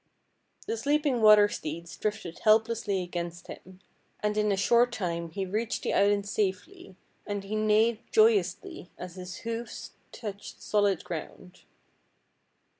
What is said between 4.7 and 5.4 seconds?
time